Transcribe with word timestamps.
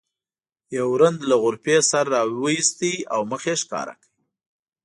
یو 0.77 0.89
رند 1.01 1.19
له 1.29 1.35
غرفې 1.43 1.77
سر 1.89 2.05
راوویست 2.15 2.79
او 3.13 3.21
مخ 3.31 3.41
یې 3.49 3.55
ښکاره 3.61 3.95
کړ. 4.01 4.09